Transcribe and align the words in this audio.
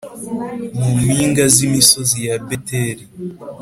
mu 0.79 0.91
mpinga 1.01 1.43
z’imisozi 1.55 2.17
ya 2.27 2.35
Beteri 2.47 3.03